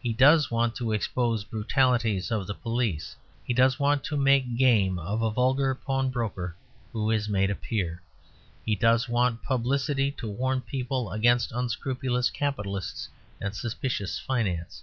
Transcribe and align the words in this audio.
He 0.00 0.14
does 0.14 0.50
want 0.50 0.74
to 0.76 0.92
expose 0.92 1.44
brutalities 1.44 2.30
of 2.30 2.46
the 2.46 2.54
police. 2.54 3.14
He 3.44 3.52
does 3.52 3.78
want 3.78 4.02
to 4.04 4.16
make 4.16 4.56
game 4.56 4.98
of 4.98 5.20
a 5.20 5.30
vulgar 5.30 5.74
pawnbroker 5.74 6.56
who 6.94 7.10
is 7.10 7.28
made 7.28 7.50
a 7.50 7.54
Peer. 7.54 8.00
He 8.64 8.74
does 8.74 9.06
want 9.06 9.42
publicly 9.42 10.12
to 10.12 10.30
warn 10.30 10.62
people 10.62 11.12
against 11.12 11.52
unscrupulous 11.52 12.30
capitalists 12.30 13.10
and 13.38 13.54
suspicious 13.54 14.18
finance. 14.18 14.82